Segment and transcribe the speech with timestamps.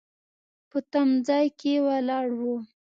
[0.69, 2.41] په تم ځای کې ولاړ و.